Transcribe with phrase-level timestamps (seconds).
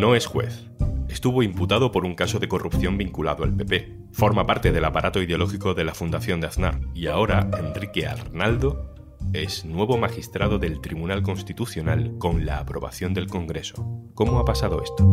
[0.00, 0.64] No es juez.
[1.10, 3.98] Estuvo imputado por un caso de corrupción vinculado al PP.
[4.12, 6.80] Forma parte del aparato ideológico de la Fundación de Aznar.
[6.94, 8.94] Y ahora Enrique Arnaldo
[9.34, 14.08] es nuevo magistrado del Tribunal Constitucional con la aprobación del Congreso.
[14.14, 15.04] ¿Cómo ha pasado esto?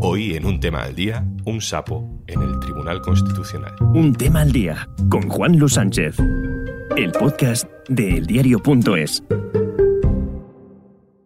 [0.00, 3.74] Hoy en un tema al día, un sapo en el Tribunal Constitucional.
[3.92, 6.16] Un tema al día con Juan Luis Sánchez.
[6.96, 9.22] El podcast de eldiario.es.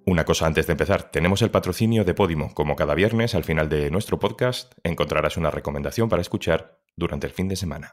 [0.09, 2.55] Una cosa antes de empezar, tenemos el patrocinio de Podimo.
[2.55, 7.35] Como cada viernes, al final de nuestro podcast, encontrarás una recomendación para escuchar durante el
[7.35, 7.93] fin de semana.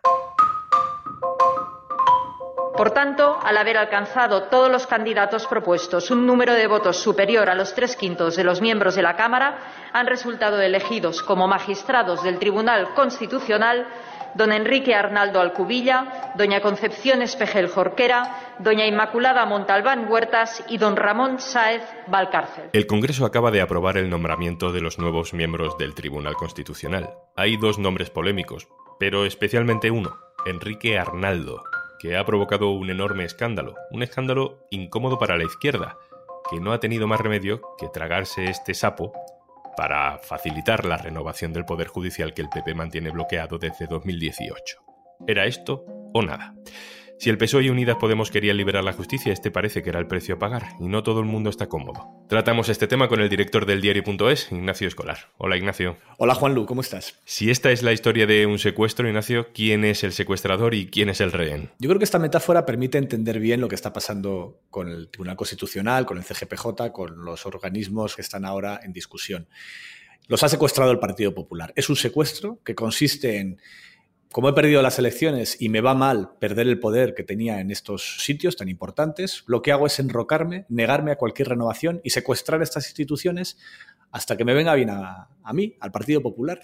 [2.77, 7.55] Por tanto, al haber alcanzado todos los candidatos propuestos un número de votos superior a
[7.55, 12.39] los tres quintos de los miembros de la Cámara, han resultado elegidos como magistrados del
[12.39, 13.87] Tribunal Constitucional
[14.35, 21.39] don Enrique Arnaldo Alcubilla, doña Concepción Espejel Jorquera, doña Inmaculada Montalbán Huertas y don Ramón
[21.39, 22.69] Sáez Valcárcel.
[22.73, 27.15] El Congreso acaba de aprobar el nombramiento de los nuevos miembros del Tribunal Constitucional.
[27.35, 28.67] Hay dos nombres polémicos,
[28.99, 31.63] pero especialmente uno, Enrique Arnaldo,
[31.99, 35.97] que ha provocado un enorme escándalo, un escándalo incómodo para la izquierda,
[36.51, 39.13] que no ha tenido más remedio que tragarse este sapo
[39.75, 44.77] para facilitar la renovación del Poder Judicial que el PP mantiene bloqueado desde 2018.
[45.27, 46.53] ¿Era esto o nada?
[47.17, 50.07] Si el PSOE y Unidas Podemos querían liberar la justicia, este parece que era el
[50.07, 52.25] precio a pagar, y no todo el mundo está cómodo.
[52.27, 55.31] Tratamos este tema con el director del diario.es, Ignacio Escolar.
[55.37, 55.97] Hola Ignacio.
[56.17, 57.21] Hola Juanlu, ¿cómo estás?
[57.23, 61.07] Si esta es la historia de un secuestro, Ignacio, ¿quién es el secuestrador y quién
[61.07, 61.71] es el rehén?
[61.79, 65.37] Yo creo que esta metáfora permite entender bien lo que está pasando con el Tribunal
[65.37, 69.47] Constitucional, con el CGPJ, con los organismos que están ahora en discusión.
[70.27, 71.71] Los ha secuestrado el Partido Popular.
[71.75, 73.61] Es un secuestro que consiste en
[74.35, 77.71] como he perdido las elecciones y me va mal perder el poder que tenía en
[77.71, 82.61] estos sitios tan importantes, lo que hago es enrocarme, negarme a cualquier renovación y secuestrar
[82.61, 83.57] estas instituciones
[84.11, 86.59] hasta que me venga bien a, mí, al Partido Popular.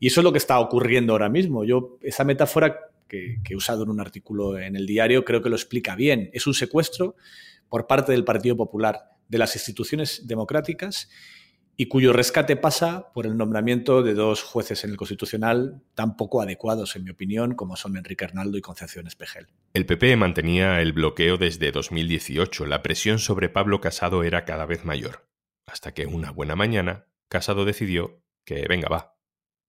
[0.00, 1.62] Y eso es lo que está ocurriendo ahora mismo.
[1.62, 2.76] Yo, esa metáfora
[3.06, 6.28] que, que he usado en un artículo en el diario, creo que lo explica bien.
[6.32, 7.14] Es un secuestro
[7.68, 11.08] por parte del Partido Popular de las instituciones democráticas
[11.76, 16.40] y cuyo rescate pasa por el nombramiento de dos jueces en el Constitucional tan poco
[16.40, 19.48] adecuados, en mi opinión, como son Enrique Arnaldo y Concepción Espejel.
[19.74, 22.66] El PP mantenía el bloqueo desde 2018.
[22.66, 25.26] La presión sobre Pablo Casado era cada vez mayor.
[25.66, 29.16] Hasta que una buena mañana, Casado decidió que, venga, va,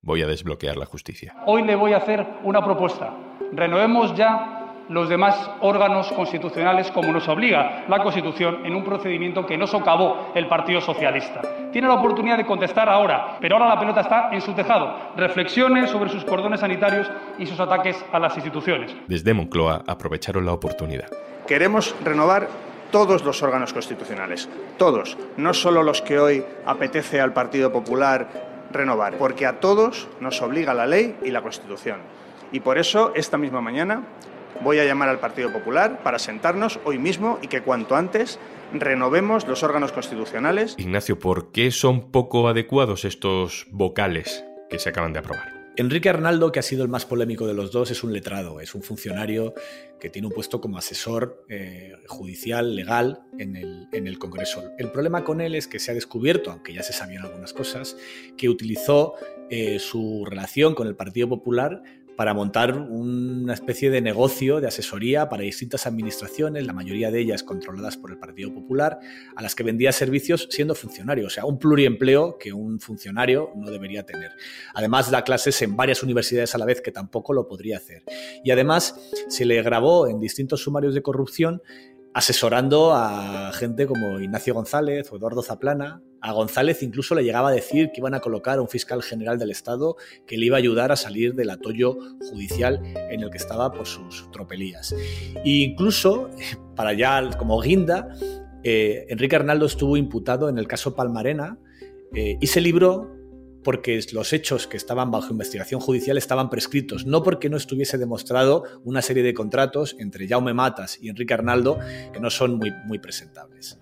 [0.02, 1.36] voy a desbloquear la justicia.
[1.46, 3.18] Hoy le voy a hacer una propuesta.
[3.52, 4.57] Renovemos ya
[4.90, 10.32] los demás órganos constitucionales como nos obliga la Constitución en un procedimiento que no socavó
[10.34, 11.42] el Partido Socialista.
[11.72, 15.12] Tiene la oportunidad de contestar ahora, pero ahora la pelota está en su tejado.
[15.16, 18.96] Reflexiones sobre sus cordones sanitarios y sus ataques a las instituciones.
[19.08, 21.08] Desde Moncloa aprovecharon la oportunidad.
[21.46, 22.48] Queremos renovar
[22.92, 28.28] todos los órganos constitucionales, todos, no solo los que hoy apetece al Partido Popular
[28.72, 32.00] renovar, porque a todos nos obliga la ley y la Constitución.
[32.52, 34.04] Y por eso, esta misma mañana,
[34.62, 38.40] Voy a llamar al Partido Popular para sentarnos hoy mismo y que cuanto antes
[38.74, 40.76] renovemos los órganos constitucionales.
[40.78, 45.58] Ignacio, ¿por qué son poco adecuados estos vocales que se acaban de aprobar?
[45.78, 48.74] Enrique Arnaldo, que ha sido el más polémico de los dos, es un letrado, es
[48.74, 49.54] un funcionario
[50.00, 54.72] que tiene un puesto como asesor eh, judicial, legal, en el, en el, Congreso.
[54.80, 57.96] El problema con él es que se ha descubierto, aunque ya se sabían algunas cosas,
[58.38, 59.14] que utilizó
[59.52, 61.84] eh, su relación con el Partido Popular
[62.18, 67.44] para montar una especie de negocio de asesoría para distintas administraciones, la mayoría de ellas
[67.44, 69.00] controladas por el Partido Popular,
[69.36, 73.70] a las que vendía servicios siendo funcionario, o sea, un pluriempleo que un funcionario no
[73.70, 74.32] debería tener.
[74.74, 78.04] Además, da clases en varias universidades a la vez, que tampoco lo podría hacer.
[78.44, 81.62] Y además, se le grabó en distintos sumarios de corrupción
[82.16, 86.02] asesorando a gente como Ignacio González o Eduardo Zaplana.
[86.22, 89.38] A González incluso le llegaba a decir que iban a colocar a un fiscal general
[89.38, 89.96] del Estado
[90.26, 91.98] que le iba a ayudar a salir del atollo
[92.30, 94.94] judicial en el que estaba por sus tropelías.
[95.44, 96.30] E incluso,
[96.76, 98.10] para ya como guinda,
[98.64, 101.58] eh, Enrique Arnaldo estuvo imputado en el caso Palmarena
[102.14, 103.18] eh, y se libró
[103.64, 108.64] porque los hechos que estaban bajo investigación judicial estaban prescritos, no porque no estuviese demostrado
[108.86, 111.78] una serie de contratos entre Jaume Matas y Enrique Arnaldo
[112.14, 113.78] que no son muy presentables.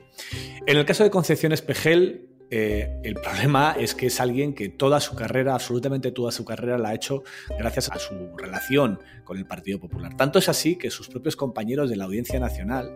[0.66, 5.00] En el caso de Concepción Espejel, eh, el problema es que es alguien que toda
[5.00, 7.24] su carrera, absolutamente toda su carrera, la ha hecho
[7.58, 10.16] gracias a su relación con el Partido Popular.
[10.16, 12.96] Tanto es así que sus propios compañeros de la Audiencia Nacional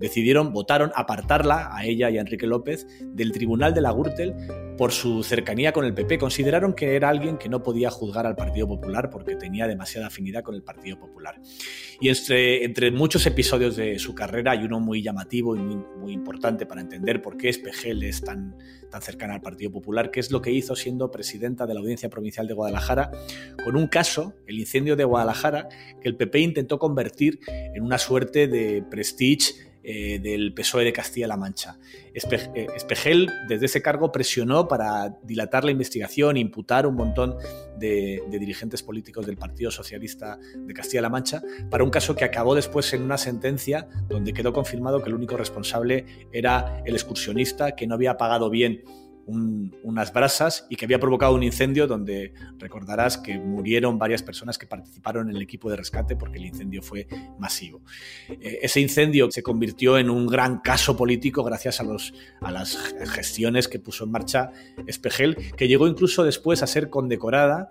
[0.00, 4.34] decidieron, votaron apartarla a ella y a Enrique López del Tribunal de la Gürtel
[4.78, 6.18] por su cercanía con el PP.
[6.18, 10.42] Consideraron que era alguien que no podía juzgar al Partido Popular porque tenía demasiada afinidad
[10.42, 11.38] con el Partido Popular.
[12.00, 16.64] Y entre, muchos episodios de su carrera hay uno muy llamativo y muy, muy importante
[16.64, 18.56] para entender por qué Espejel es tan,
[18.88, 22.08] tan cercana al Partido Popular, que es lo que hizo siendo presidenta de la Audiencia
[22.08, 23.10] Provincial de Guadalajara,
[23.64, 25.68] con un caso, el incendio de Guadalajara,
[26.00, 31.38] que el PP intentó convertir en una suerte de prestige eh, del PSOE de Castilla-La
[31.38, 31.78] Mancha.
[32.12, 37.36] Eh, Espejel, desde ese cargo, presionó para dilatar la investigación, imputar un montón
[37.78, 41.40] de, dirigentes políticos del Partido Socialista de Castilla-La Mancha,
[41.70, 45.38] para un caso que acabó después en una sentencia donde quedó confirmado que el único
[45.38, 48.82] responsable era el excursionista, que no había pagado bien
[49.28, 54.66] unas brasas y que había provocado un incendio donde recordarás que murieron varias personas que
[54.66, 57.06] participaron en el equipo de rescate porque el incendio fue
[57.38, 57.82] masivo.
[58.28, 62.76] Eh, ese incendio se convirtió en un gran caso político gracias a, los, a las
[63.10, 64.50] gestiones que puso en marcha
[64.86, 67.68] Espejel, que llegó incluso después a ser condecorada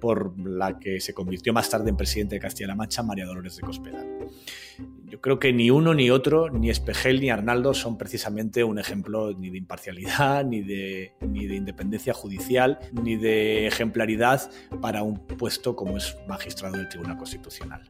[0.00, 3.62] por la que se convirtió más tarde en presidente de Castilla-La Mancha, María Dolores de
[3.62, 4.06] Cospedal.
[5.06, 9.32] Yo creo que ni uno ni otro, ni Espejel ni Arnaldo, son precisamente un ejemplo
[9.32, 14.50] ni de imparcialidad, ni de, ni de independencia judicial, ni de ejemplaridad
[14.80, 17.82] para un puesto como es magistrado del Tribunal Constitucional.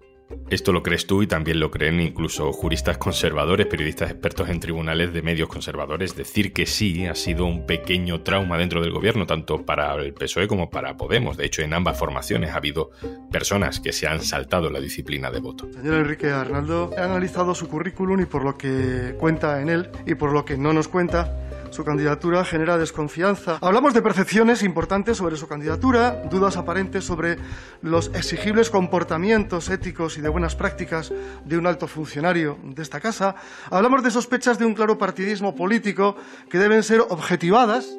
[0.51, 5.13] Esto lo crees tú y también lo creen incluso juristas conservadores, periodistas expertos en tribunales
[5.13, 6.17] de medios conservadores.
[6.17, 10.49] Decir que sí ha sido un pequeño trauma dentro del gobierno, tanto para el PSOE
[10.49, 11.37] como para Podemos.
[11.37, 12.91] De hecho, en ambas formaciones ha habido
[13.31, 15.69] personas que se han saltado la disciplina de voto.
[15.73, 20.15] Señor Enrique Arnaldo, he analizado su currículum y por lo que cuenta en él y
[20.15, 23.59] por lo que no nos cuenta, su candidatura genera desconfianza.
[23.61, 27.37] Hablamos de percepciones importantes sobre su candidatura, dudas aparentes sobre
[27.83, 31.13] los exigibles comportamientos éticos y de buenas prácticas
[31.45, 33.37] de un alto funcionario de esta casa.
[33.71, 36.17] Hablamos de sospechas de un claro partidismo político
[36.51, 37.97] que deben ser objetivadas.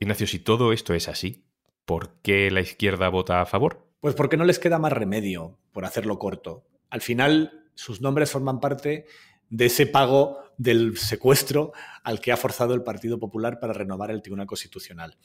[0.00, 1.44] Ignacio, si todo esto es así,
[1.84, 3.86] ¿por qué la izquierda vota a favor?
[4.00, 6.66] Pues porque no les queda más remedio, por hacerlo corto.
[6.90, 9.06] Al final, sus nombres forman parte
[9.50, 14.22] de ese pago del secuestro al que ha forzado el Partido Popular para renovar el
[14.22, 15.16] Tribunal Constitucional.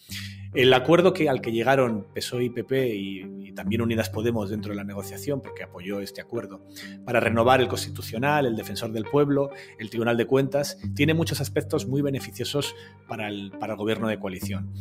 [0.54, 4.77] El acuerdo que, al que llegaron PSOE y PP y, también Unidas Podemos dentro de
[4.77, 6.66] la negociación, porque apoyó este acuerdo,
[7.04, 11.86] para renovar el Constitucional, el Defensor del Pueblo, el Tribunal de Cuentas, tiene muchos aspectos
[11.86, 12.74] muy beneficiosos
[13.07, 14.72] para el, para el gobierno de coalición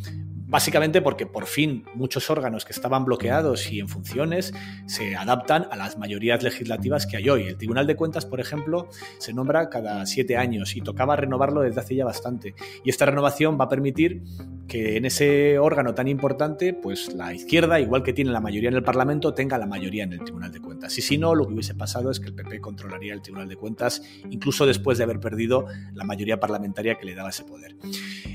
[0.49, 4.53] básicamente porque por fin muchos órganos que estaban bloqueados y en funciones
[4.87, 7.43] se adaptan a las mayorías legislativas que hay hoy.
[7.49, 11.81] El Tribunal de Cuentas, por ejemplo, se nombra cada siete años y tocaba renovarlo desde
[11.81, 12.55] hace ya bastante.
[12.83, 14.23] Y esta renovación va a permitir
[14.69, 18.77] que en ese órgano tan importante, pues la izquierda, igual que tiene la mayoría en
[18.77, 20.97] el Parlamento, tenga la mayoría en el Tribunal de Cuentas.
[20.99, 23.57] Y si no, lo que hubiese pasado es que el PP controlaría el Tribunal de
[23.57, 27.77] Cuentas, incluso después de haber perdido la mayoría parlamentaria que le daba ese poder.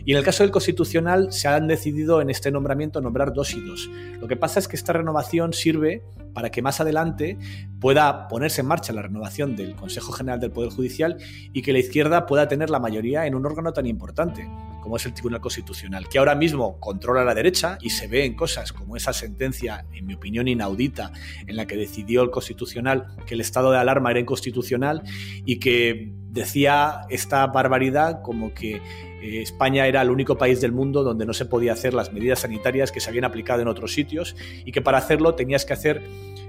[0.04, 3.62] Y en el caso del Constitucional se han decidido en este nombramiento nombrar dos y
[3.62, 3.90] dos.
[4.20, 6.02] Lo que pasa es que esta renovación sirve
[6.34, 7.38] para que más adelante
[7.80, 11.18] pueda ponerse en marcha la renovación del Consejo General del Poder Judicial
[11.54, 14.48] y que la izquierda pueda tener la mayoría en un órgano tan importante
[14.82, 18.36] como es el Tribunal Constitucional, que ahora mismo controla la derecha y se ve en
[18.36, 21.14] cosas como esa sentencia, en mi opinión, inaudita,
[21.48, 25.02] en la que decidió el Constitucional que el estado de alarma era inconstitucional
[25.46, 31.04] y que decía esta barbaridad como que eh, España era el único país del mundo
[31.04, 34.36] donde no se podía hacer las medidas sanitarias que se habían aplicado en otros sitios
[34.66, 36.02] y que para hacerlo tenías que hacer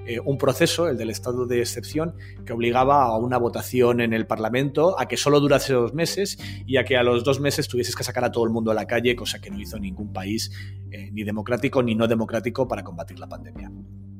[0.06, 2.14] eh, un proceso, el del estado de excepción,
[2.46, 6.78] que obligaba a una votación en el Parlamento, a que solo durase dos meses y
[6.78, 8.86] a que a los dos meses tuvieses que sacar a todo el mundo a la
[8.86, 10.50] calle, cosa que no hizo ningún país,
[10.90, 13.70] eh, ni democrático ni no democrático, para combatir la pandemia.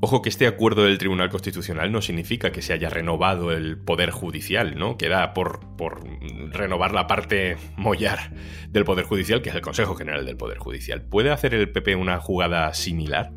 [0.05, 4.11] Ojo que este acuerdo del Tribunal Constitucional no significa que se haya renovado el Poder
[4.11, 4.99] Judicial, ¿no?
[4.99, 6.05] Queda por, por
[6.51, 8.31] renovar la parte mollar
[8.69, 11.01] del Poder Judicial, que es el Consejo General del Poder Judicial.
[11.01, 13.33] ¿Puede hacer el PP una jugada similar?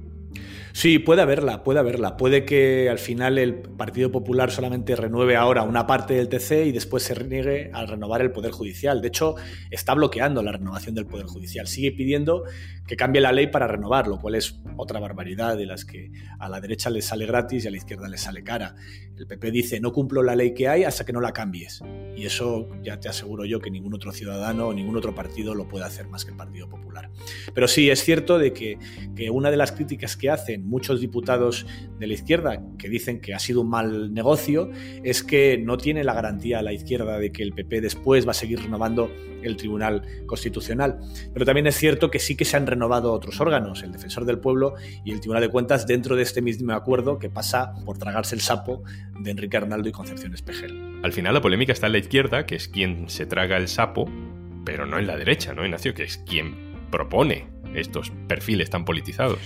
[0.74, 2.18] Sí, puede haberla, puede haberla.
[2.18, 6.72] Puede que al final el Partido Popular solamente renueve ahora una parte del TC y
[6.72, 9.02] después se reniegue al renovar el Poder Judicial.
[9.02, 9.36] De hecho,
[9.72, 11.68] está bloqueando la renovación del Poder Judicial.
[11.68, 12.44] Sigue pidiendo
[12.88, 16.48] que cambie la ley para renovar, lo cual es otra barbaridad de las que a
[16.48, 18.76] la derecha les sale gratis y a la izquierda les sale cara.
[19.18, 21.82] El PP dice, no cumplo la ley que hay hasta que no la cambies.
[22.16, 25.68] Y eso ya te aseguro yo que ningún otro ciudadano o ningún otro partido lo
[25.68, 27.10] puede hacer más que el Partido Popular.
[27.54, 28.78] Pero sí, es cierto de que,
[29.16, 31.66] que una de las críticas que muchos diputados
[32.00, 34.70] de la izquierda que dicen que ha sido un mal negocio
[35.04, 38.32] es que no tiene la garantía a la izquierda de que el PP después va
[38.32, 39.12] a seguir renovando
[39.44, 41.00] el Tribunal Constitucional.
[41.34, 44.40] Pero también es cierto que sí que se han renovado otros órganos, el Defensor del
[44.40, 48.36] Pueblo y el Tribunal de Cuentas, dentro de este mismo acuerdo que pasa por tragarse
[48.36, 48.84] el sapo
[49.20, 51.00] de Enrique Arnaldo y Concepción Espejel.
[51.04, 54.10] Al final la polémica está en la izquierda, que es quien se traga el sapo,
[54.66, 55.94] pero no en la derecha, ¿no, Ignacio?
[55.94, 56.56] Que es quien
[56.92, 59.40] propone estos perfiles tan politizados.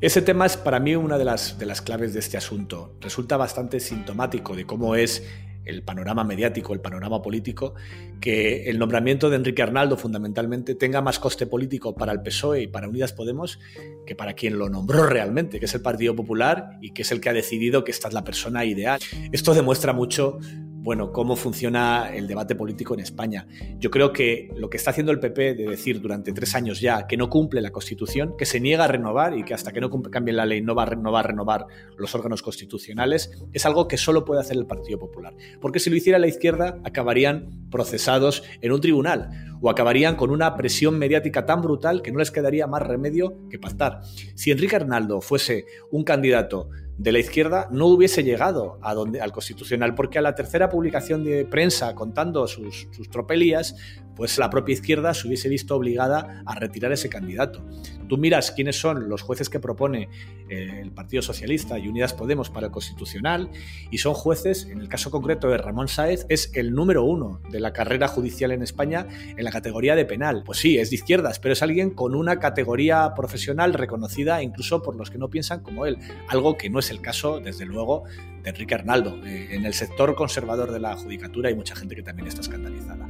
[0.00, 2.94] Ese tema es para mí una de las, de las claves de este asunto.
[3.00, 5.24] Resulta bastante sintomático de cómo es
[5.64, 7.74] el panorama mediático, el panorama político,
[8.20, 12.66] que el nombramiento de Enrique Arnaldo fundamentalmente tenga más coste político para el PSOE y
[12.68, 13.58] para Unidas Podemos
[14.06, 17.20] que para quien lo nombró realmente, que es el Partido Popular y que es el
[17.20, 19.00] que ha decidido que esta es la persona ideal.
[19.32, 20.38] Esto demuestra mucho
[20.80, 23.46] bueno, cómo funciona el debate político en España.
[23.78, 27.06] Yo creo que lo que está haciendo el PP de decir durante tres años ya
[27.06, 29.90] que no cumple la Constitución, que se niega a renovar y que hasta que no
[29.90, 31.66] cambie la ley no va, a, renovar
[31.96, 35.34] los órganos constitucionales, es algo que solo puede hacer el Partido Popular.
[35.60, 39.30] Porque si lo hiciera la izquierda, acabarían procesados en un tribunal
[39.60, 43.58] o acabarían con una presión mediática tan brutal que no les quedaría más remedio que
[43.58, 44.00] pactar.
[44.34, 49.32] Si Enrique Arnaldo fuese un candidato de la izquierda no hubiese llegado a donde, al
[49.32, 53.76] Constitucional, porque a la tercera publicación de prensa contando sus, sus tropelías,
[54.18, 57.64] pues la propia izquierda se hubiese visto obligada a retirar ese candidato.
[58.08, 60.08] Tú miras quiénes son los jueces que propone
[60.48, 63.48] eh, el Partido Socialista y Unidas Podemos para el Constitucional
[63.92, 67.60] y son jueces, en el caso concreto de Ramón Sáez, es el número uno de
[67.60, 69.06] la carrera judicial en España
[69.36, 70.42] en la categoría de penal.
[70.44, 74.96] Pues sí, es de izquierdas, pero es alguien con una categoría profesional reconocida incluso por
[74.96, 78.02] los que no piensan como él, algo que no es el caso, desde luego,
[78.42, 79.16] de Enrique Arnaldo.
[79.24, 83.06] Eh, en el sector conservador de la judicatura hay mucha gente que también está escandalizada.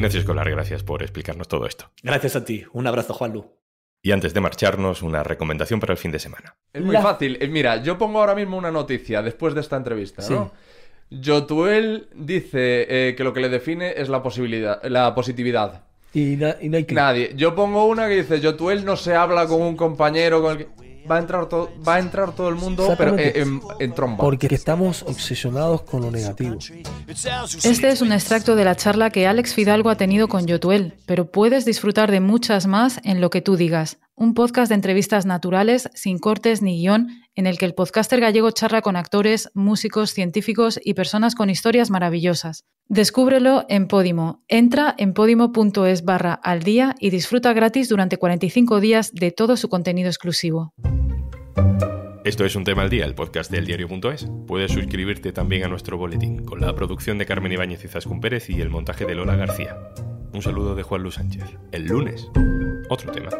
[0.00, 1.90] Ignacio Escolar, gracias por explicarnos todo esto.
[2.02, 2.64] Gracias a ti.
[2.72, 3.44] Un abrazo, Juanlu.
[4.02, 6.56] Y antes de marcharnos, una recomendación para el fin de semana.
[6.72, 7.36] Es muy fácil.
[7.38, 10.52] Eh, mira, yo pongo ahora mismo una noticia después de esta entrevista, ¿no?
[11.10, 15.84] Yotuel dice eh, que lo que le define es la posibilidad, la positividad.
[16.14, 16.94] Y, no hay que...
[16.94, 17.32] Nadie.
[17.36, 20.68] Yo pongo una que dice, Yotuel no se habla con un compañero con el que
[21.08, 24.18] va a entrar todo, va a entrar todo el mundo, pero en, en, tromba.
[24.18, 26.58] Porque estamos obsesionados con lo negativo.
[27.08, 31.30] Este es un extracto de la charla que Alex Fidalgo ha tenido con Yotuel, pero
[31.30, 33.98] puedes disfrutar de muchas más en lo que tú digas.
[34.14, 37.08] Un podcast de entrevistas naturales, sin cortes ni guion,
[37.40, 41.90] en el que el podcaster gallego charla con actores, músicos, científicos y personas con historias
[41.90, 42.64] maravillosas.
[42.86, 44.44] Descúbrelo en Podimo.
[44.46, 49.70] Entra en podimo.es barra al día y disfruta gratis durante 45 días de todo su
[49.70, 50.74] contenido exclusivo.
[52.24, 54.28] Esto es un tema al día, el podcast del diario.es.
[54.46, 58.50] Puedes suscribirte también a nuestro boletín, con la producción de Carmen Ibáñez y Zascún Pérez
[58.50, 59.78] y el montaje de Lola García.
[60.34, 61.44] Un saludo de Juan Luis Sánchez.
[61.72, 62.28] El lunes,
[62.90, 63.30] otro tema.